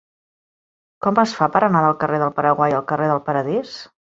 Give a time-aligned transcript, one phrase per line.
[1.07, 3.79] Com es fa per anar del carrer del Paraguai al carrer del Paradís?